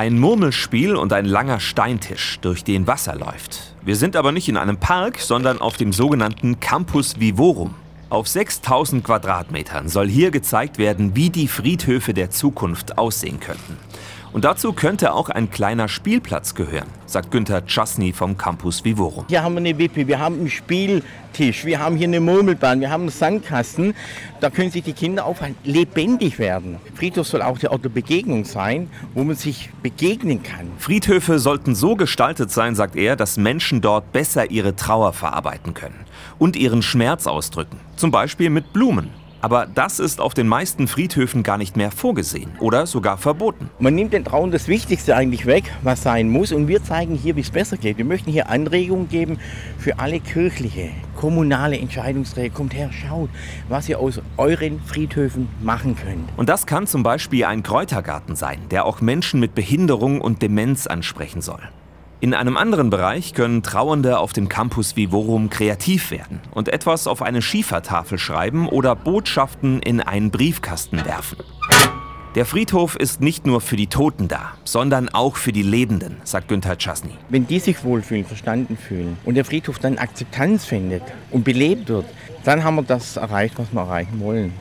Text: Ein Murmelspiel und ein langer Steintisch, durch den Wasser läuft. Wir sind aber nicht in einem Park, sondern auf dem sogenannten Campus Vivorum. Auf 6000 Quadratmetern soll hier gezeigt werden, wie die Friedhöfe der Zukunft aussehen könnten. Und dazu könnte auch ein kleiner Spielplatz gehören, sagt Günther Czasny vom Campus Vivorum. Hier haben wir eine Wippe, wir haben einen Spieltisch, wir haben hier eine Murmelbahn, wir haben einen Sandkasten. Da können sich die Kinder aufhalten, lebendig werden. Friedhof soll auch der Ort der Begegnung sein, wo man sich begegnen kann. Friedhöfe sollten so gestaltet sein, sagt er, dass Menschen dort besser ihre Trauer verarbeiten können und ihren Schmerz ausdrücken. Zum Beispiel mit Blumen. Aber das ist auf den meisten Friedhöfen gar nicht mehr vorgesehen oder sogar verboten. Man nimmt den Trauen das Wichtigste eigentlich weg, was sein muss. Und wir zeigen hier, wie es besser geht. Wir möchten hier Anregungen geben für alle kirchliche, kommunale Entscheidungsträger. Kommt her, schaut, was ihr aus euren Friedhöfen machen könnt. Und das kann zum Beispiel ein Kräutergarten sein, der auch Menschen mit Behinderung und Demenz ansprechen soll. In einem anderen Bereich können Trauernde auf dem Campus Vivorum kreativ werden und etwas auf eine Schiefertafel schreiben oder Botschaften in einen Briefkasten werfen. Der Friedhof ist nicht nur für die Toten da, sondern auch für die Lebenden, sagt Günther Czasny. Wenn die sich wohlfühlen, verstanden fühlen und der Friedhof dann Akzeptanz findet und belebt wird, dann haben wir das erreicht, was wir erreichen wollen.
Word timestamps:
Ein 0.00 0.18
Murmelspiel 0.18 0.96
und 0.96 1.12
ein 1.12 1.26
langer 1.26 1.60
Steintisch, 1.60 2.38
durch 2.40 2.64
den 2.64 2.86
Wasser 2.86 3.16
läuft. 3.16 3.74
Wir 3.82 3.96
sind 3.96 4.16
aber 4.16 4.32
nicht 4.32 4.48
in 4.48 4.56
einem 4.56 4.78
Park, 4.78 5.18
sondern 5.18 5.60
auf 5.60 5.76
dem 5.76 5.92
sogenannten 5.92 6.58
Campus 6.58 7.20
Vivorum. 7.20 7.74
Auf 8.08 8.26
6000 8.26 9.04
Quadratmetern 9.04 9.90
soll 9.90 10.08
hier 10.08 10.30
gezeigt 10.30 10.78
werden, 10.78 11.16
wie 11.16 11.28
die 11.28 11.48
Friedhöfe 11.48 12.14
der 12.14 12.30
Zukunft 12.30 12.96
aussehen 12.96 13.40
könnten. 13.40 13.76
Und 14.32 14.44
dazu 14.44 14.72
könnte 14.72 15.12
auch 15.12 15.28
ein 15.28 15.50
kleiner 15.50 15.88
Spielplatz 15.88 16.54
gehören, 16.54 16.86
sagt 17.04 17.32
Günther 17.32 17.66
Czasny 17.66 18.12
vom 18.12 18.36
Campus 18.36 18.84
Vivorum. 18.84 19.24
Hier 19.28 19.42
haben 19.42 19.54
wir 19.54 19.58
eine 19.58 19.76
Wippe, 19.76 20.06
wir 20.06 20.20
haben 20.20 20.36
einen 20.36 20.50
Spieltisch, 20.50 21.64
wir 21.64 21.80
haben 21.80 21.96
hier 21.96 22.06
eine 22.06 22.20
Murmelbahn, 22.20 22.80
wir 22.80 22.90
haben 22.90 23.02
einen 23.02 23.10
Sandkasten. 23.10 23.94
Da 24.40 24.50
können 24.50 24.70
sich 24.70 24.84
die 24.84 24.92
Kinder 24.92 25.24
aufhalten, 25.24 25.56
lebendig 25.64 26.38
werden. 26.38 26.76
Friedhof 26.94 27.26
soll 27.26 27.42
auch 27.42 27.58
der 27.58 27.72
Ort 27.72 27.84
der 27.84 27.88
Begegnung 27.88 28.44
sein, 28.44 28.88
wo 29.14 29.24
man 29.24 29.34
sich 29.34 29.70
begegnen 29.82 30.44
kann. 30.44 30.70
Friedhöfe 30.78 31.40
sollten 31.40 31.74
so 31.74 31.96
gestaltet 31.96 32.52
sein, 32.52 32.76
sagt 32.76 32.94
er, 32.94 33.16
dass 33.16 33.36
Menschen 33.36 33.80
dort 33.80 34.12
besser 34.12 34.48
ihre 34.48 34.76
Trauer 34.76 35.12
verarbeiten 35.12 35.74
können 35.74 36.06
und 36.38 36.54
ihren 36.54 36.82
Schmerz 36.82 37.26
ausdrücken. 37.26 37.80
Zum 37.96 38.12
Beispiel 38.12 38.48
mit 38.48 38.72
Blumen. 38.72 39.10
Aber 39.40 39.66
das 39.66 39.98
ist 39.98 40.20
auf 40.20 40.34
den 40.34 40.46
meisten 40.46 40.86
Friedhöfen 40.86 41.42
gar 41.42 41.58
nicht 41.58 41.76
mehr 41.76 41.90
vorgesehen 41.90 42.50
oder 42.60 42.86
sogar 42.86 43.16
verboten. 43.16 43.70
Man 43.78 43.94
nimmt 43.94 44.12
den 44.12 44.24
Trauen 44.24 44.50
das 44.50 44.68
Wichtigste 44.68 45.16
eigentlich 45.16 45.46
weg, 45.46 45.64
was 45.82 46.02
sein 46.02 46.28
muss. 46.28 46.52
Und 46.52 46.68
wir 46.68 46.82
zeigen 46.82 47.14
hier, 47.14 47.36
wie 47.36 47.40
es 47.40 47.50
besser 47.50 47.76
geht. 47.76 47.98
Wir 47.98 48.04
möchten 48.04 48.30
hier 48.30 48.48
Anregungen 48.50 49.08
geben 49.08 49.38
für 49.78 49.98
alle 49.98 50.20
kirchliche, 50.20 50.90
kommunale 51.16 51.78
Entscheidungsträger. 51.78 52.54
Kommt 52.54 52.74
her, 52.74 52.90
schaut, 52.92 53.30
was 53.68 53.88
ihr 53.88 53.98
aus 53.98 54.20
euren 54.36 54.80
Friedhöfen 54.80 55.48
machen 55.62 55.96
könnt. 55.96 56.28
Und 56.36 56.48
das 56.48 56.66
kann 56.66 56.86
zum 56.86 57.02
Beispiel 57.02 57.44
ein 57.44 57.62
Kräutergarten 57.62 58.36
sein, 58.36 58.58
der 58.70 58.84
auch 58.84 59.00
Menschen 59.00 59.40
mit 59.40 59.54
Behinderung 59.54 60.20
und 60.20 60.42
Demenz 60.42 60.86
ansprechen 60.86 61.40
soll. 61.40 61.60
In 62.22 62.34
einem 62.34 62.58
anderen 62.58 62.90
Bereich 62.90 63.32
können 63.32 63.62
Trauernde 63.62 64.18
auf 64.18 64.34
dem 64.34 64.50
Campus 64.50 64.94
Vivorum 64.94 65.48
kreativ 65.48 66.10
werden 66.10 66.40
und 66.50 66.68
etwas 66.68 67.06
auf 67.06 67.22
eine 67.22 67.40
Schiefertafel 67.40 68.18
schreiben 68.18 68.68
oder 68.68 68.94
Botschaften 68.94 69.80
in 69.80 70.02
einen 70.02 70.30
Briefkasten 70.30 71.02
werfen. 71.06 71.38
Der 72.34 72.44
Friedhof 72.44 72.94
ist 72.94 73.22
nicht 73.22 73.46
nur 73.46 73.62
für 73.62 73.76
die 73.76 73.86
Toten 73.86 74.28
da, 74.28 74.52
sondern 74.64 75.08
auch 75.08 75.36
für 75.36 75.52
die 75.52 75.62
Lebenden, 75.62 76.18
sagt 76.24 76.48
Günther 76.48 76.76
Czasny. 76.76 77.16
Wenn 77.30 77.46
die 77.46 77.58
sich 77.58 77.82
wohlfühlen, 77.84 78.26
verstanden 78.26 78.76
fühlen 78.76 79.16
und 79.24 79.34
der 79.34 79.46
Friedhof 79.46 79.78
dann 79.78 79.96
Akzeptanz 79.96 80.66
findet 80.66 81.02
und 81.30 81.42
belebt 81.42 81.88
wird, 81.88 82.04
dann 82.44 82.64
haben 82.64 82.76
wir 82.76 82.82
das 82.82 83.16
erreicht, 83.16 83.54
was 83.56 83.72
wir 83.72 83.80
erreichen 83.80 84.20
wollen. 84.20 84.52